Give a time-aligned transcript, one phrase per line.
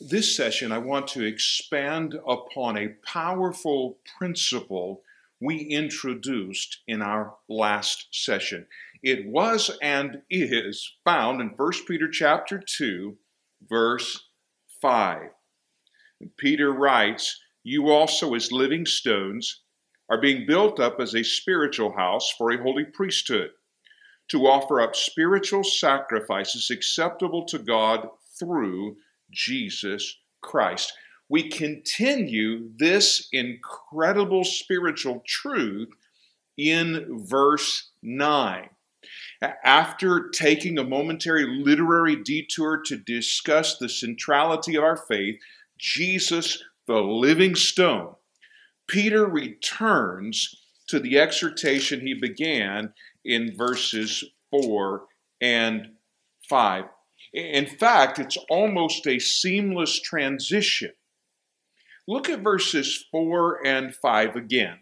[0.00, 5.02] This session, I want to expand upon a powerful principle
[5.40, 8.66] we introduced in our last session.
[9.02, 13.16] It was and is found in 1 Peter chapter 2,
[13.66, 14.28] verse
[14.82, 15.30] 5.
[16.36, 19.62] Peter writes, You also, as living stones,
[20.10, 23.52] are being built up as a spiritual house for a holy priesthood,
[24.28, 28.98] to offer up spiritual sacrifices acceptable to God through
[29.30, 30.92] Jesus Christ.
[31.28, 35.88] We continue this incredible spiritual truth
[36.56, 38.68] in verse 9.
[39.64, 45.38] After taking a momentary literary detour to discuss the centrality of our faith,
[45.78, 48.14] Jesus, the living stone,
[48.86, 50.54] Peter returns
[50.86, 52.92] to the exhortation he began
[53.24, 55.02] in verses 4
[55.40, 55.90] and
[56.48, 56.84] 5.
[57.36, 60.92] In fact, it's almost a seamless transition.
[62.08, 64.78] Look at verses 4 and 5 again.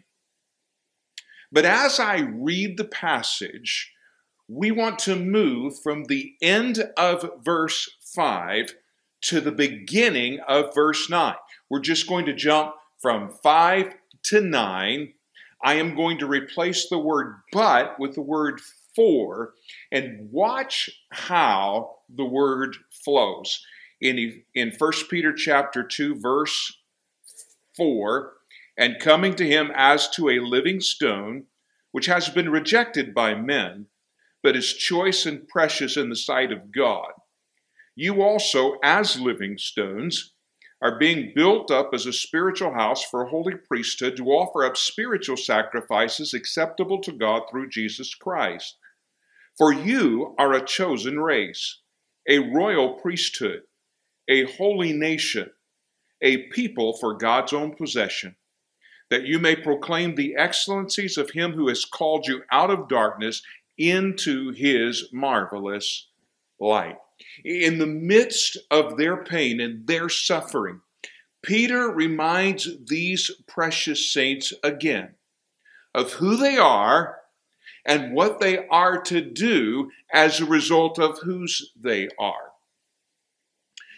[1.51, 3.91] But as I read the passage,
[4.47, 8.73] we want to move from the end of verse 5
[9.23, 11.35] to the beginning of verse 9.
[11.69, 13.95] We're just going to jump from 5
[14.27, 15.13] to 9.
[15.61, 18.61] I am going to replace the word but with the word
[18.95, 19.53] for
[19.91, 23.63] and watch how the word flows.
[24.01, 26.77] In, in 1 Peter chapter 2, verse
[27.77, 28.33] 4,
[28.77, 31.45] and coming to him as to a living stone,
[31.91, 33.87] which has been rejected by men,
[34.43, 37.11] but is choice and precious in the sight of God.
[37.95, 40.33] You also, as living stones,
[40.81, 44.75] are being built up as a spiritual house for a holy priesthood to offer up
[44.75, 48.77] spiritual sacrifices acceptable to God through Jesus Christ.
[49.57, 51.79] For you are a chosen race,
[52.27, 53.61] a royal priesthood,
[54.27, 55.51] a holy nation,
[56.21, 58.35] a people for God's own possession,
[59.09, 63.43] that you may proclaim the excellencies of him who has called you out of darkness
[63.77, 66.07] into his marvelous
[66.59, 66.97] light.
[67.45, 70.81] In the midst of their pain and their suffering,
[71.41, 75.15] Peter reminds these precious saints again
[75.93, 77.19] of who they are
[77.85, 82.51] and what they are to do as a result of whose they are.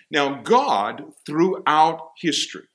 [0.09, 2.68] Now, God, throughout history,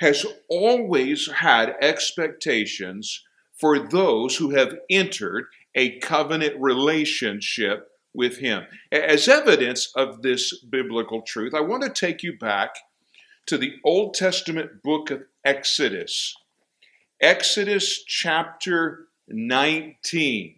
[0.00, 3.24] has always had expectations
[3.58, 8.64] for those who have entered a covenant relationship with Him.
[8.92, 12.76] As evidence of this biblical truth, I want to take you back
[13.46, 16.34] to the Old Testament book of Exodus.
[17.20, 20.54] Exodus chapter 19.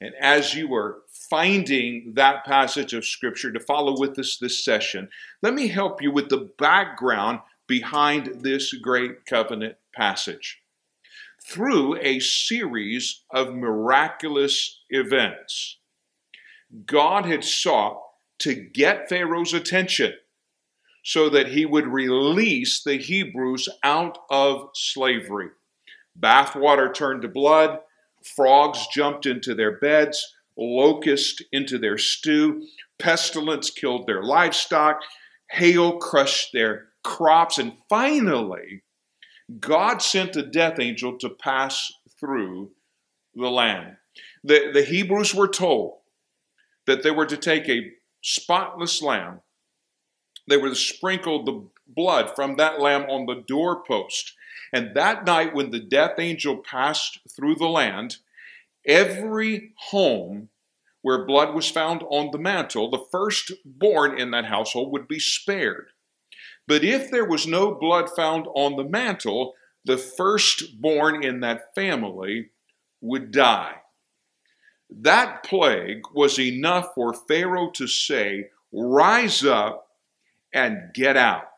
[0.00, 5.08] And as you are finding that passage of Scripture to follow with us this session,
[5.42, 10.60] let me help you with the background behind this great covenant passage.
[11.46, 15.78] Through a series of miraculous events,
[16.86, 18.02] God had sought
[18.40, 20.14] to get Pharaoh's attention
[21.04, 25.50] so that he would release the Hebrews out of slavery.
[26.18, 27.78] Bathwater turned to blood,
[28.24, 32.66] Frogs jumped into their beds, locust into their stew,
[32.98, 35.00] pestilence killed their livestock,
[35.50, 38.82] hail crushed their crops, and finally,
[39.60, 42.70] God sent a death angel to pass through
[43.34, 43.96] the land.
[44.42, 45.98] The, the Hebrews were told
[46.86, 47.92] that they were to take a
[48.22, 49.40] spotless lamb,
[50.48, 54.34] they were to sprinkle the blood from that lamb on the doorpost
[54.72, 58.16] and that night, when the death angel passed through the land,
[58.86, 60.48] every home
[61.02, 65.88] where blood was found on the mantle, the firstborn in that household would be spared.
[66.66, 69.54] But if there was no blood found on the mantle,
[69.84, 72.50] the firstborn in that family
[73.02, 73.76] would die.
[74.90, 79.88] That plague was enough for Pharaoh to say, Rise up
[80.52, 81.48] and get out.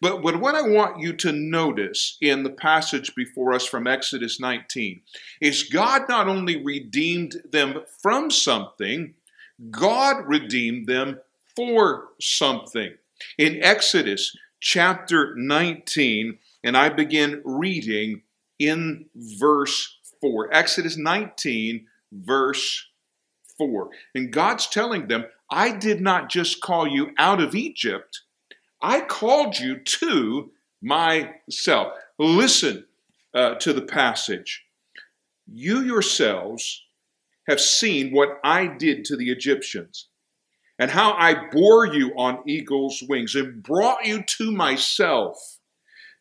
[0.00, 5.00] But, what I want you to notice in the passage before us from Exodus 19
[5.40, 9.14] is God not only redeemed them from something,
[9.70, 11.20] God redeemed them
[11.56, 12.94] for something.
[13.38, 18.22] In Exodus chapter 19, and I begin reading
[18.58, 20.52] in verse 4.
[20.52, 22.86] Exodus 19, verse
[23.58, 23.90] 4.
[24.14, 28.22] And God's telling them, I did not just call you out of Egypt
[28.82, 30.50] I called you to
[30.82, 31.94] myself.
[32.18, 32.84] Listen
[33.34, 34.64] uh, to the passage.
[35.46, 36.84] You yourselves
[37.48, 40.08] have seen what I did to the Egyptians,
[40.78, 45.58] and how I bore you on eagle's wings and brought you to myself.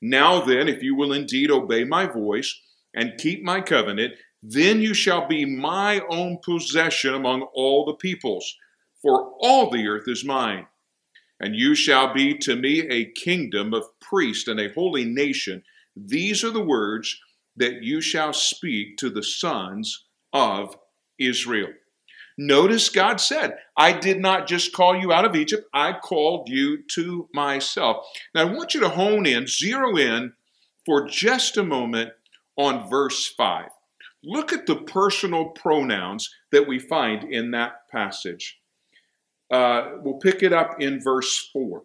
[0.01, 2.59] Now then, if you will indeed obey my voice
[2.93, 8.55] and keep my covenant, then you shall be my own possession among all the peoples,
[9.01, 10.65] for all the earth is mine.
[11.41, 15.63] And you shall be to me a kingdom of priests and a holy nation.
[15.95, 17.19] These are the words
[17.55, 20.77] that you shall speak to the sons of
[21.19, 21.69] Israel.
[22.37, 26.83] Notice God said, I did not just call you out of Egypt, I called you
[26.93, 28.05] to myself.
[28.33, 30.33] Now I want you to hone in, zero in
[30.85, 32.11] for just a moment
[32.55, 33.69] on verse 5.
[34.23, 38.60] Look at the personal pronouns that we find in that passage.
[39.51, 41.83] Uh, we'll pick it up in verse 4.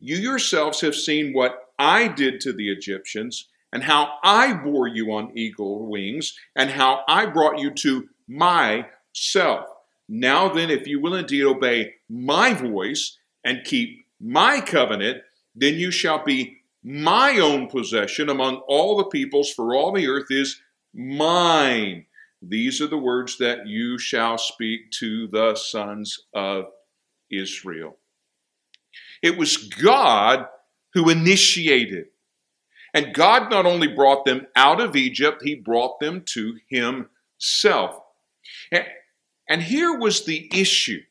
[0.00, 5.12] You yourselves have seen what I did to the Egyptians, and how I bore you
[5.12, 9.66] on eagle wings, and how I brought you to myself.
[10.08, 15.22] Now then, if you will indeed obey my voice and keep my covenant,
[15.54, 20.30] then you shall be my own possession among all the peoples, for all the earth
[20.30, 20.60] is
[20.94, 22.06] mine.
[22.40, 26.66] These are the words that you shall speak to the sons of
[27.30, 27.98] Israel.
[29.22, 30.46] It was God
[30.94, 32.06] who initiated.
[32.94, 38.00] And God not only brought them out of Egypt, He brought them to Himself.
[39.48, 41.02] And here was the issue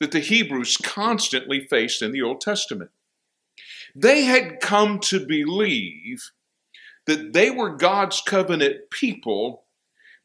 [0.00, 2.90] that the Hebrews constantly faced in the Old Testament.
[3.94, 6.32] They had come to believe
[7.06, 9.63] that they were God's covenant people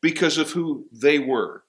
[0.01, 1.63] because of who they were.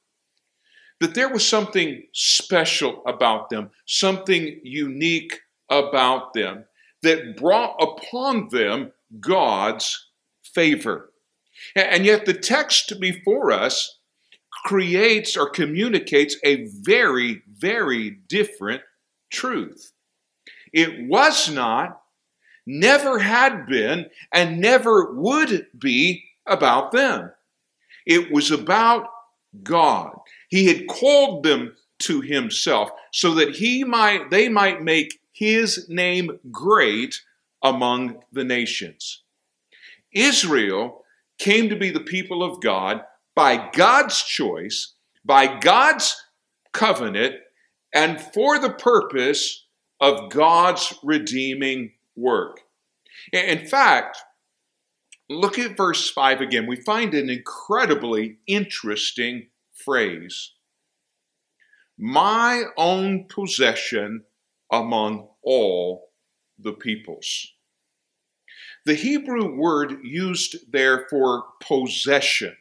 [1.01, 5.41] That there was something special about them, something unique
[5.71, 6.65] about them
[7.03, 10.09] that brought upon them God's
[10.43, 11.11] favor.
[11.75, 13.99] And yet, the text before us
[14.65, 18.83] creates or communicates a very, very different
[19.31, 19.93] truth.
[20.73, 22.03] It was not,
[22.67, 27.33] never had been, and never would be about them.
[28.07, 29.07] It was about
[29.63, 30.13] God.
[30.49, 36.39] He had called them to himself so that he might they might make his name
[36.51, 37.21] great
[37.63, 39.23] among the nations.
[40.13, 41.05] Israel
[41.39, 43.03] came to be the people of God
[43.35, 44.95] by God's choice,
[45.25, 46.17] by God's
[46.73, 47.37] covenant,
[47.95, 49.67] and for the purpose
[50.01, 52.61] of God's redeeming work.
[53.33, 54.19] In fact,
[55.31, 56.67] look at verse 5 again.
[56.67, 60.53] We find an incredibly interesting phrase
[61.97, 64.25] My own possession
[64.71, 66.11] among all
[66.59, 67.53] the peoples.
[68.85, 72.57] The Hebrew word used there for possession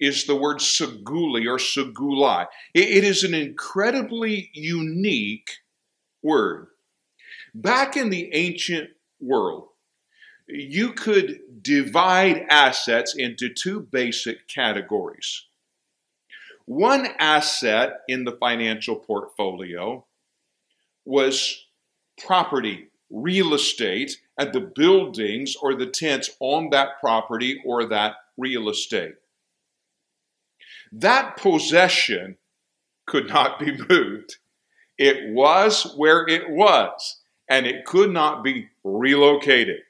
[0.00, 2.46] is the word seguli or segulai.
[2.74, 5.50] It is an incredibly unique
[6.22, 6.68] word.
[7.54, 8.90] Back in the ancient
[9.20, 9.68] world,
[10.48, 15.46] you could divide assets into two basic categories.
[16.66, 20.06] One asset in the financial portfolio
[21.04, 21.66] was
[22.24, 28.68] property, real estate, and the buildings or the tents on that property or that real
[28.68, 29.14] estate.
[30.92, 32.36] That possession
[33.06, 34.36] could not be moved.
[34.98, 39.80] It was where it was, and it could not be relocated.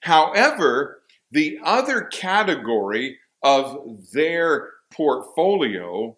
[0.00, 6.16] However, the other category of their portfolio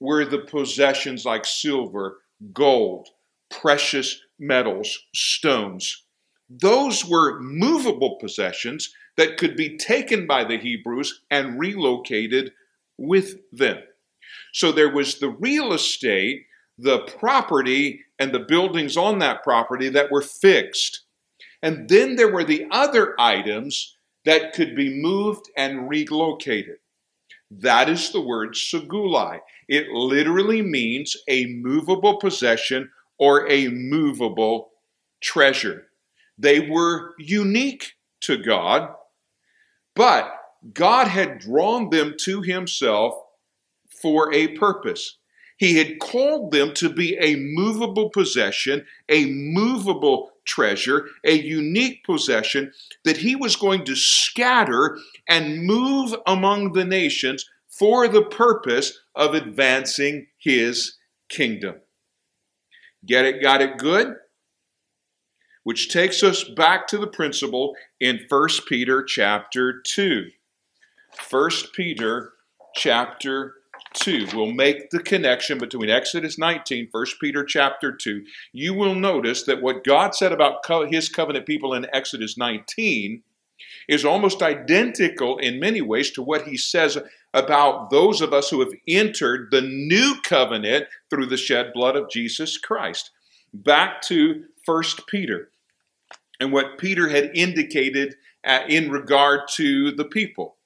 [0.00, 2.18] were the possessions like silver,
[2.52, 3.08] gold,
[3.50, 6.04] precious metals, stones.
[6.50, 12.52] Those were movable possessions that could be taken by the Hebrews and relocated
[12.98, 13.78] with them.
[14.52, 16.46] So there was the real estate,
[16.78, 21.02] the property, and the buildings on that property that were fixed.
[21.62, 26.76] And then there were the other items that could be moved and relocated.
[27.50, 29.40] That is the word segulai.
[29.68, 34.70] It literally means a movable possession or a movable
[35.20, 35.88] treasure.
[36.38, 37.92] They were unique
[38.22, 38.94] to God,
[39.94, 40.32] but
[40.72, 43.14] God had drawn them to Himself
[43.90, 45.18] for a purpose.
[45.58, 52.72] He had called them to be a movable possession, a movable treasure, a unique possession
[53.04, 59.34] that He was going to scatter and move among the nations for the purpose of
[59.34, 61.76] advancing His kingdom.
[63.04, 63.42] Get it?
[63.42, 64.14] Got it good?
[65.64, 70.26] Which takes us back to the principle in 1 Peter chapter 2.
[71.30, 72.32] 1 Peter
[72.74, 73.54] chapter
[73.94, 79.42] 2 will make the connection between Exodus 19, 1 Peter chapter 2, you will notice
[79.44, 83.22] that what God said about co- his covenant people in Exodus 19
[83.88, 86.98] is almost identical in many ways to what he says
[87.34, 92.10] about those of us who have entered the new covenant through the shed blood of
[92.10, 93.10] Jesus Christ.
[93.52, 95.50] Back to 1 Peter
[96.40, 100.56] and what Peter had indicated uh, in regard to the people.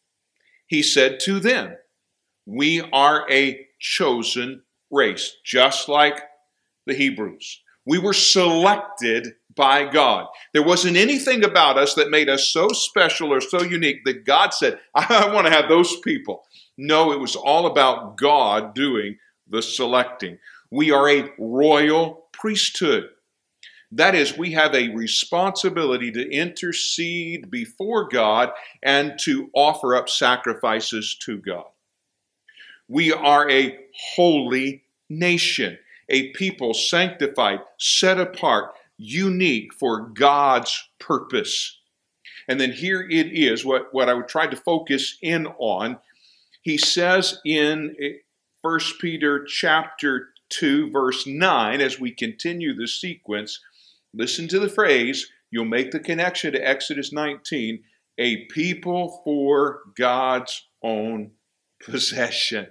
[0.66, 1.76] He said to them,
[2.46, 6.20] We are a chosen race, just like
[6.86, 7.62] the Hebrews.
[7.84, 10.26] We were selected by God.
[10.52, 14.54] There wasn't anything about us that made us so special or so unique that God
[14.54, 16.44] said, I want to have those people.
[16.78, 20.38] No, it was all about God doing the selecting.
[20.70, 23.08] We are a royal priesthood.
[23.92, 28.50] That is, we have a responsibility to intercede before God
[28.82, 31.66] and to offer up sacrifices to God.
[32.88, 33.78] We are a
[34.14, 35.78] holy nation
[36.08, 41.78] a people sanctified, set apart, unique for God's purpose.
[42.48, 45.98] And then here it is, what, what I would try to focus in on.
[46.62, 48.18] He says in eh,
[48.62, 53.60] 1 Peter chapter 2, verse 9, as we continue the sequence,
[54.14, 57.82] listen to the phrase, you'll make the connection to Exodus 19,
[58.18, 61.32] a people for God's own
[61.84, 62.68] possession.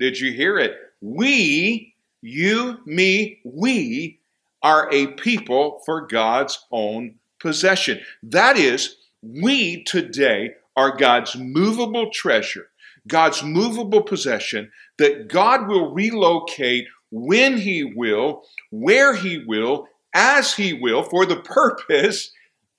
[0.00, 0.78] Did you hear it?
[1.02, 4.18] We you, me, we
[4.62, 8.00] are a people for God's own possession.
[8.22, 12.68] That is, we today are God's movable treasure,
[13.06, 20.72] God's movable possession that God will relocate when He will, where He will, as He
[20.72, 22.32] will, for the purpose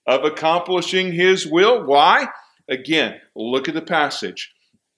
[0.08, 1.86] of accomplishing His will.
[1.86, 2.30] Why?
[2.68, 4.52] Again, look at the passage.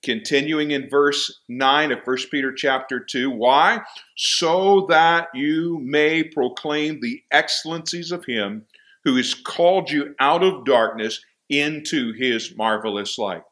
[0.04, 3.32] Continuing in verse 9 of 1 Peter chapter 2.
[3.32, 3.82] Why?
[4.18, 8.66] So that you may proclaim the excellencies of him
[9.06, 13.44] who has called you out of darkness into his marvelous light.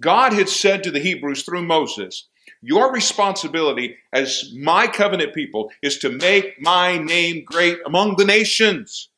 [0.00, 2.26] God had said to the Hebrews through Moses,
[2.60, 9.09] Your responsibility as my covenant people is to make my name great among the nations.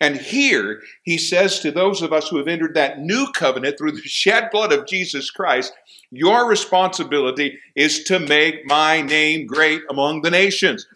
[0.00, 3.92] And here he says to those of us who have entered that new covenant through
[3.92, 5.72] the shed blood of Jesus Christ,
[6.10, 10.86] your responsibility is to make my name great among the nations.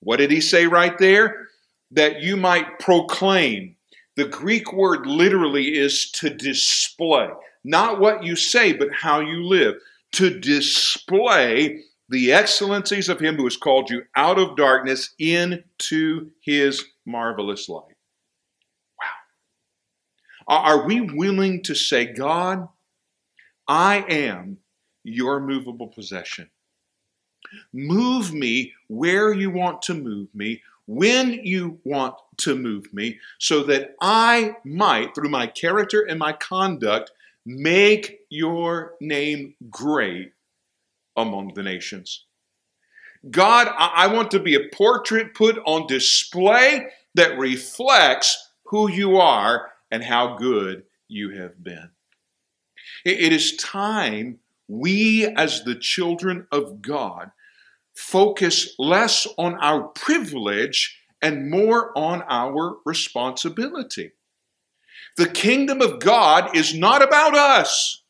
[0.00, 1.48] What did he say right there?
[1.90, 3.76] That you might proclaim.
[4.16, 7.28] The Greek word literally is to display,
[7.64, 9.76] not what you say, but how you live.
[10.12, 16.84] To display the excellencies of him who has called you out of darkness into his
[17.06, 17.94] marvelous light.
[20.50, 22.68] Are we willing to say, God,
[23.68, 24.58] I am
[25.04, 26.50] your movable possession?
[27.72, 33.62] Move me where you want to move me, when you want to move me, so
[33.62, 37.12] that I might, through my character and my conduct,
[37.46, 40.32] make your name great
[41.16, 42.24] among the nations.
[43.30, 49.70] God, I want to be a portrait put on display that reflects who you are
[49.90, 51.90] and how good you have been.
[53.04, 57.30] It is time we, as the children of God,
[57.94, 64.12] focus less on our privilege and more on our responsibility.
[65.16, 68.02] The kingdom of God is not about us.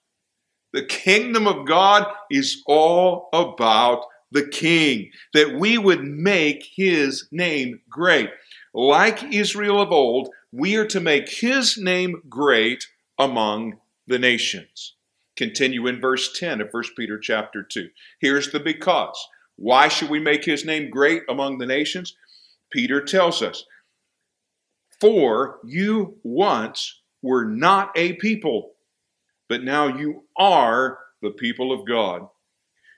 [0.73, 7.81] The kingdom of God is all about the king, that we would make his name
[7.89, 8.31] great.
[8.73, 12.87] Like Israel of old, we are to make his name great
[13.19, 14.95] among the nations.
[15.37, 17.89] Continue in verse 10 of 1 Peter chapter 2.
[18.21, 19.29] Here's the because.
[19.57, 22.17] Why should we make his name great among the nations?
[22.71, 23.65] Peter tells us,
[25.01, 28.73] For you once were not a people,
[29.49, 32.29] but now you are the people of God.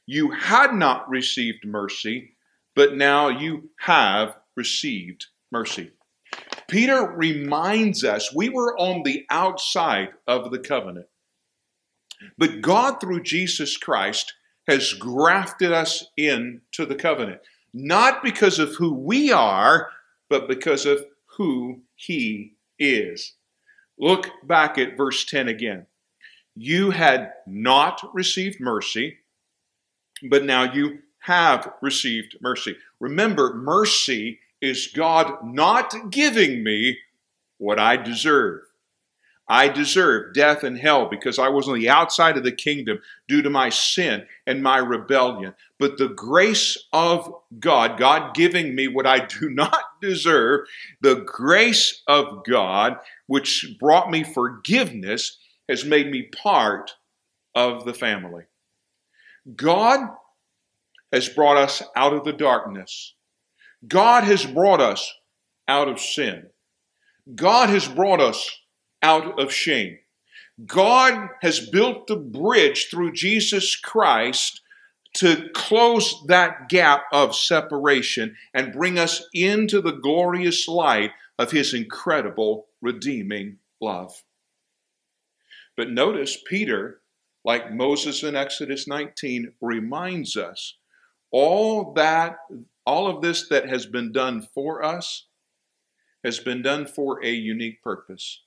[0.05, 2.37] You had not received mercy,
[2.75, 5.93] but now you have received mercy.
[6.69, 11.07] Peter reminds us we were on the outside of the covenant.
[12.39, 14.33] But God, through Jesus Christ,
[14.69, 17.41] has grafted us into the covenant,
[17.75, 19.91] not because of who we are,
[20.31, 21.05] but because of
[21.37, 23.35] who He is.
[23.99, 25.87] Look back at verse 10 again.
[26.55, 29.19] You had not received mercy,
[30.29, 32.77] but now you have received mercy.
[33.01, 36.97] Remember, mercy is God not giving me
[37.59, 38.63] what I deserve.
[39.49, 43.43] I deserve death and hell because I was on the outside of the kingdom due
[43.43, 45.55] to my sin and my rebellion.
[45.79, 50.67] But the grace of God, God giving me what I do not deserve,
[51.01, 55.39] the grace of God, which brought me forgiveness,
[55.69, 56.93] has made me part
[57.55, 58.45] of the family.
[59.57, 60.01] God
[61.13, 63.15] has brought us out of the darkness.
[63.87, 65.13] God has brought us
[65.67, 66.47] out of sin.
[67.35, 68.59] God has brought us
[69.03, 69.99] out of shame.
[70.67, 74.61] God has built the bridge through Jesus Christ
[75.15, 81.75] to close that gap of separation and bring us into the glorious light of His
[81.75, 84.23] incredible redeeming love.
[85.77, 87.01] But notice Peter,
[87.45, 90.77] like Moses in Exodus 19, reminds us
[91.31, 92.37] all that,
[92.85, 95.27] all of this that has been done for us
[96.25, 98.43] has been done for a unique purpose.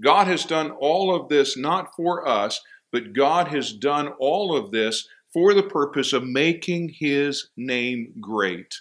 [0.00, 2.60] God has done all of this not for us,
[2.92, 8.80] but God has done all of this for the purpose of making his name great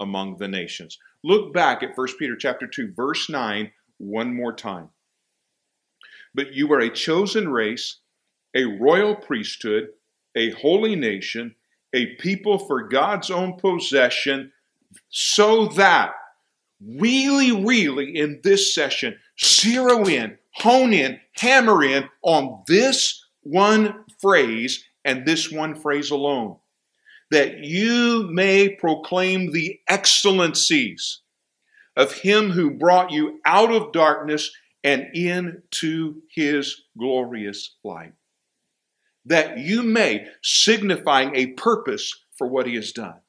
[0.00, 0.98] among the nations.
[1.22, 4.90] Look back at 1 Peter chapter 2 verse 9 one more time.
[6.34, 8.00] But you are a chosen race,
[8.54, 9.88] a royal priesthood,
[10.34, 11.54] a holy nation,
[11.94, 14.52] a people for God's own possession,
[15.08, 16.12] so that
[16.84, 24.84] really, really in this session, zero in, hone in, hammer in on this one phrase
[25.04, 26.56] and this one phrase alone.
[27.30, 31.20] That you may proclaim the excellencies
[31.96, 34.50] of him who brought you out of darkness
[34.82, 38.12] and into his glorious light.
[39.26, 43.20] That you may, signifying a purpose for what he has done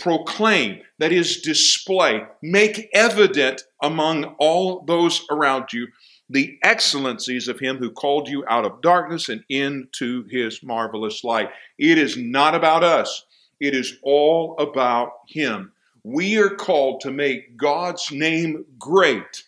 [0.00, 5.86] proclaim, that is, display, make evident among all those around you
[6.28, 11.50] the excellencies of him who called you out of darkness and into his marvelous light.
[11.76, 13.24] It is not about us,
[13.60, 15.72] it is all about him.
[16.04, 19.44] We are called to make God's name great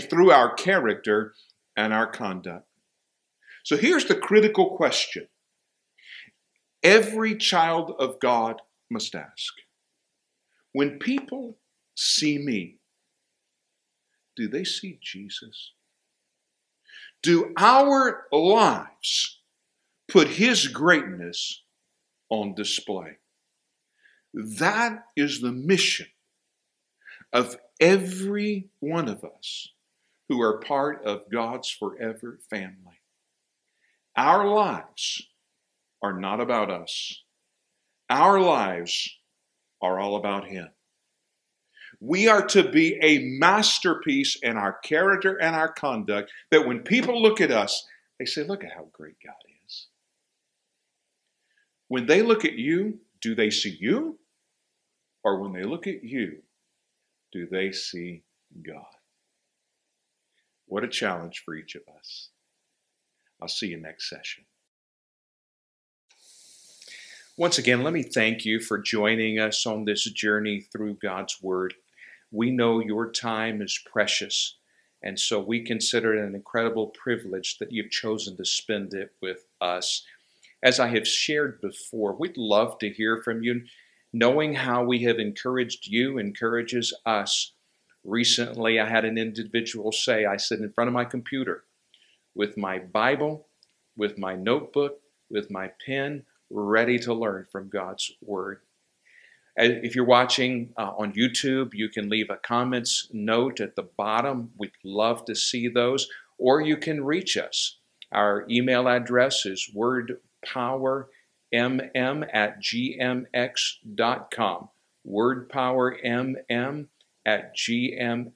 [0.00, 1.34] through our character
[1.76, 2.66] and our conduct.
[3.64, 5.28] So here's the critical question
[6.82, 9.52] every child of God must ask
[10.72, 11.58] when people
[11.94, 12.78] see me,
[14.36, 15.72] do they see Jesus?
[17.22, 19.40] Do our lives
[20.08, 21.62] put His greatness
[22.30, 23.18] on display?
[24.34, 26.06] That is the mission
[27.32, 29.68] of every one of us
[30.28, 33.01] who are part of God's forever family.
[34.16, 35.22] Our lives
[36.02, 37.22] are not about us.
[38.10, 39.08] Our lives
[39.80, 40.68] are all about Him.
[42.00, 47.22] We are to be a masterpiece in our character and our conduct that when people
[47.22, 47.86] look at us,
[48.18, 49.34] they say, Look at how great God
[49.66, 49.86] is.
[51.88, 54.18] When they look at you, do they see you?
[55.24, 56.42] Or when they look at you,
[57.30, 58.24] do they see
[58.66, 58.84] God?
[60.66, 62.30] What a challenge for each of us.
[63.42, 64.44] I'll see you next session.
[67.36, 71.74] Once again, let me thank you for joining us on this journey through God's Word.
[72.30, 74.58] We know your time is precious,
[75.02, 79.44] and so we consider it an incredible privilege that you've chosen to spend it with
[79.60, 80.04] us.
[80.62, 83.62] As I have shared before, we'd love to hear from you.
[84.12, 87.54] Knowing how we have encouraged you encourages us.
[88.04, 91.64] Recently, I had an individual say, I sit in front of my computer
[92.34, 93.46] with my Bible,
[93.96, 98.60] with my notebook, with my pen, ready to learn from God's Word.
[99.56, 104.50] If you're watching uh, on YouTube, you can leave a comments note at the bottom.
[104.56, 106.08] We'd love to see those.
[106.38, 107.76] Or you can reach us.
[108.10, 111.06] Our email address is wordpowermm
[111.52, 113.28] at gmx.com.
[115.06, 116.86] Wordpowermm
[117.26, 118.32] at gmx.com.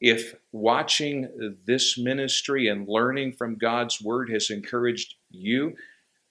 [0.00, 5.76] If watching this ministry and learning from God's Word has encouraged you,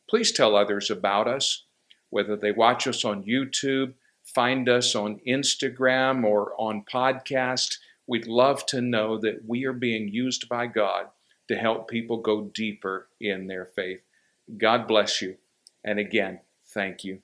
[0.09, 1.63] please tell others about us,
[2.09, 7.77] whether they watch us on YouTube, find us on Instagram, or on podcast.
[8.07, 11.07] We'd love to know that we are being used by God
[11.47, 14.01] to help people go deeper in their faith.
[14.57, 15.37] God bless you.
[15.83, 17.21] And again, thank you.